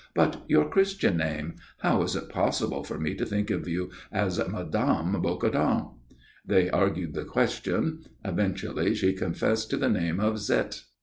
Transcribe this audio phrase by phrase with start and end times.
[0.15, 1.57] "But your Christian name?
[1.83, 4.71] How is it possible for me to think of you as Mme.
[5.21, 5.91] Bocardon?"
[6.43, 8.03] They argued the question.
[8.25, 10.85] Eventually she confessed to the name of Zette.